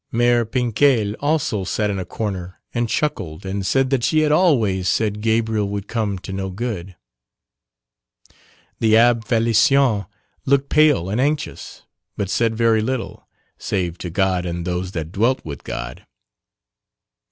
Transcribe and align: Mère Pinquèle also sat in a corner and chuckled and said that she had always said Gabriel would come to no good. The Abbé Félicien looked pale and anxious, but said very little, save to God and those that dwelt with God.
Mère 0.11 0.45
Pinquèle 0.49 1.15
also 1.19 1.63
sat 1.63 1.91
in 1.91 1.99
a 1.99 2.05
corner 2.05 2.59
and 2.73 2.89
chuckled 2.89 3.45
and 3.45 3.63
said 3.63 3.91
that 3.91 4.03
she 4.03 4.21
had 4.21 4.31
always 4.31 4.89
said 4.89 5.21
Gabriel 5.21 5.69
would 5.69 5.87
come 5.87 6.17
to 6.17 6.33
no 6.33 6.49
good. 6.49 6.95
The 8.79 8.93
Abbé 8.95 9.23
Félicien 9.25 10.07
looked 10.43 10.69
pale 10.69 11.07
and 11.07 11.21
anxious, 11.21 11.83
but 12.17 12.31
said 12.31 12.55
very 12.57 12.81
little, 12.81 13.27
save 13.59 13.99
to 13.99 14.09
God 14.09 14.43
and 14.43 14.65
those 14.65 14.93
that 14.93 15.11
dwelt 15.11 15.45
with 15.45 15.63
God. 15.63 16.03